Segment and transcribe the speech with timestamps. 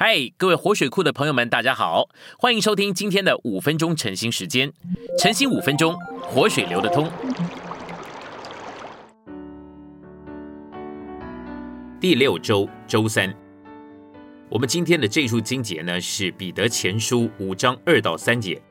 [0.00, 2.08] 嗨，各位活水库的朋友们，大家好，
[2.38, 4.72] 欢迎收听今天的五分钟晨兴时间。
[5.18, 7.10] 晨兴五分钟，活水流得通。
[12.00, 13.34] 第六周周三，
[14.48, 18.62] 我们今天的这处经节呢是彼得前书五章二到三节。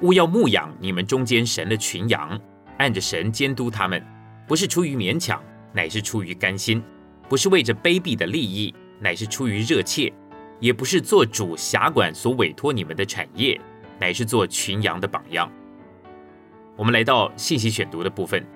[0.00, 2.36] 勿要牧养你们中间神的群羊，
[2.78, 4.04] 按着神监督他们，
[4.48, 5.40] 不是出于勉强，
[5.72, 6.82] 乃是出于甘心；
[7.28, 10.12] 不是为着卑鄙的利益，乃是出于热切。
[10.62, 13.60] 也不是做主辖管所委托你们的产业，
[13.98, 15.50] 乃是做群羊的榜样。
[16.76, 18.46] 我们来到信息选读的部分，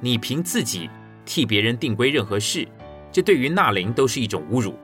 [0.00, 0.88] 你凭自己
[1.24, 2.64] 替别人定规任何事，
[3.10, 4.78] 这对于纳灵都是一种侮辱。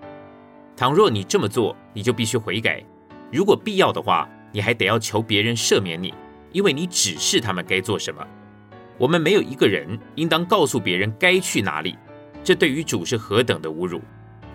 [0.76, 2.84] 倘若你这么做，你就必须悔改。
[3.30, 6.12] 如果必要的话，你还得要求别人赦免你，
[6.50, 8.20] 因为你指示他们该做什么。
[8.98, 11.96] 我们没有一个人应当告诉别人该去哪里，
[12.42, 14.00] 这对于主是何等的侮辱！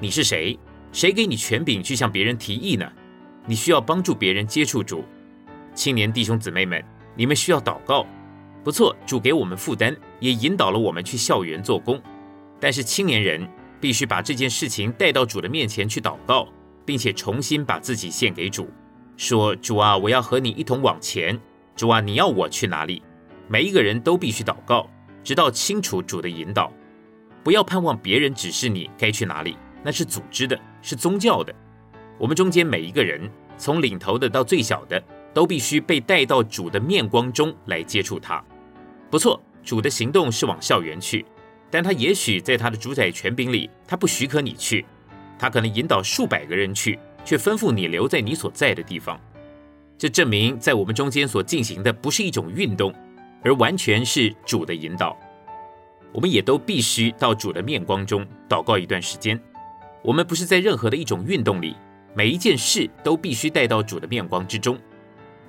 [0.01, 0.59] 你是谁？
[0.91, 2.91] 谁给你权柄去向别人提议呢？
[3.45, 5.03] 你需要帮助别人接触主。
[5.73, 6.83] 青年弟兄姊妹们，
[7.15, 8.05] 你们需要祷告。
[8.63, 12.01] 不错，主给我们负担，也引导了我们去校园做工。
[12.59, 13.47] 但是青年人
[13.79, 16.47] 必须把这件事情带到主的面前去祷告，
[16.85, 18.69] 并且重新把自己献给主，
[19.15, 21.39] 说：“主啊，我要和你一同往前。
[21.75, 23.01] 主啊，你要我去哪里？”
[23.47, 24.89] 每一个人都必须祷告，
[25.23, 26.71] 直到清楚主的引导。
[27.43, 29.55] 不要盼望别人指示你该去哪里。
[29.81, 31.53] 那是组织的，是宗教的。
[32.17, 35.01] 我们中间每一个人，从领头的到最小的，
[35.33, 38.43] 都必须被带到主的面光中来接触他。
[39.09, 41.25] 不错，主的行动是往校园去，
[41.71, 44.85] 但他也许在他的主宰权柄里，他不许可你去。
[45.37, 49.19] 他可能引导数百个人去，却吩咐你留在你所在的地方。
[49.97, 52.93] 这证明在我们中间所进行的不是一种运动，
[53.43, 55.17] 而完全是主的引导。
[56.11, 59.39] 我们也都必须到主的面光中祷告一段时间。
[60.01, 61.75] 我们不是在任何的一种运动里，
[62.15, 64.77] 每一件事都必须带到主的面光之中。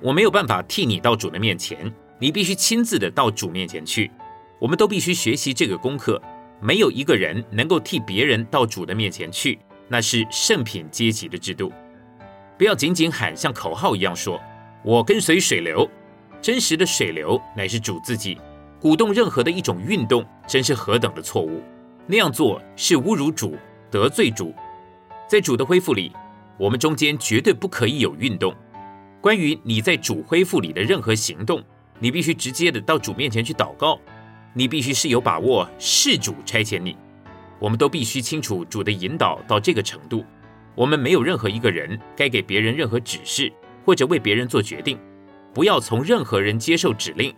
[0.01, 4.11] 我没有办法替你到主的面前，你必须亲自的到主面前去。
[4.59, 6.21] 我们都必须学习这个功课。
[6.63, 11.73] 没有一个人能够替别人到主的面前去，那是圣品阶级的制度。
[12.55, 14.39] 不要仅仅喊像口号一样说
[14.85, 15.89] “我跟随水流”，
[16.39, 18.37] 真实的水流乃是主自己。
[18.79, 21.63] 鼓动任何的一种运动，真是何等的错误！
[22.05, 23.57] 那样做是侮辱主。
[23.91, 24.55] 得罪主，
[25.27, 26.11] 在主的恢复里，
[26.57, 28.55] 我们中间绝对不可以有运动。
[29.19, 31.61] 关于你在主恢复里的任何行动，
[31.99, 33.99] 你必须直接的到主面前去祷告。
[34.53, 36.97] 你必须是有把握，是主差遣你。
[37.59, 40.25] 我们都必须清楚主的引导到这个程度。
[40.73, 43.51] 我们没有任何一个人该给别人任何指示，
[43.85, 44.97] 或者为别人做决定。
[45.53, 47.33] 不要从任何人接受指令，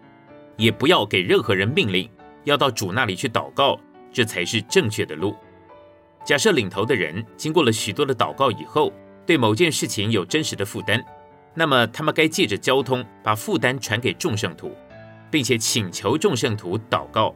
[0.55, 2.07] 也不要给任何人命令。
[2.43, 3.79] 要到主那里去祷告，
[4.11, 5.35] 这才是正确的路。
[6.23, 8.93] 假设领头的人经过了许多的祷告以后，
[9.25, 11.03] 对某件事情有真实的负担，
[11.53, 14.73] 那么他们该借着交通把负担传给众圣徒，
[15.29, 17.35] 并且请求众圣徒祷告。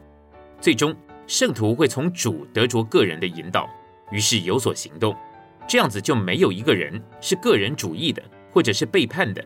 [0.60, 0.94] 最终，
[1.26, 3.68] 圣徒会从主得着个人的引导，
[4.10, 5.14] 于是有所行动。
[5.66, 9.44] 这样子就没有一个人是个人主义的，或者是背叛的。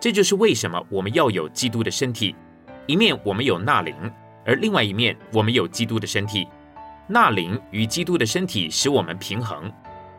[0.00, 2.34] 这就是为什么我们要有基督的身体，
[2.86, 3.94] 一面我们有纳灵，
[4.44, 6.48] 而另外一面我们有基督的身体。
[7.12, 9.68] 纳灵与基督的身体使我们平衡，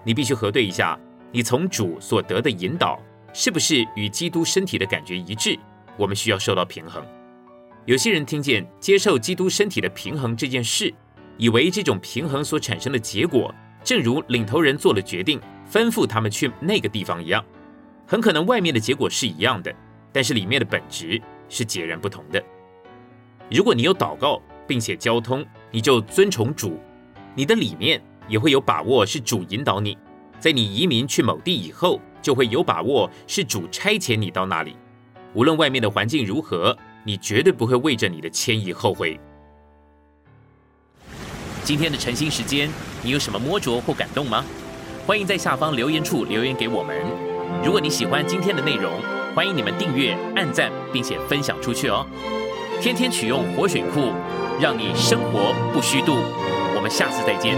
[0.03, 0.99] 你必须核对一下，
[1.31, 5.57] 你从主所得的引导是不是与基督身体的感觉一致？
[5.95, 7.01] 我们需要受到平衡。
[7.85, 10.93] 有些人听见接受基督身体的平衡这件事，
[11.37, 15.39] 以为这种平衡所产生的结果，正如领头人做了决定，
[15.71, 17.41] 吩咐他们去那个地方一样，
[18.05, 19.73] 很可能外面的结果是一样的，
[20.11, 22.43] 但是里面的本质是截然不同的。
[23.49, 26.77] 如果你有祷告，并且交通，你就尊崇主，
[27.33, 29.97] 你的里面也会有把握是主引导你。
[30.37, 34.75] 在你移民去某地以后，就会有把握是主差遣你到那里。
[35.33, 39.17] 无论外面的环境如何，你绝对不会为着你的迁移后悔。
[41.63, 42.69] 今天的晨兴时间，
[43.01, 44.43] 你有什么摸着或感动吗？
[45.07, 47.01] 欢迎在下方留言处留言给我们。
[47.63, 48.91] 如果你喜欢今天的内容，
[49.33, 52.05] 欢迎你们订阅、按赞，并且分享出去哦。
[52.81, 54.11] 天天取用活水库。
[54.61, 56.19] 让你生活不虚度，
[56.75, 57.57] 我们下次再见。